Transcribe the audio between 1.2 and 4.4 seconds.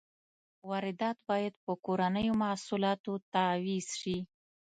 باید په کورنیو محصولاتو تعویض شي.